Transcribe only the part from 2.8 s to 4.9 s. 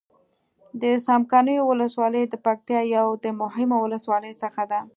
يو د مهمو ولسواليو څخه ده.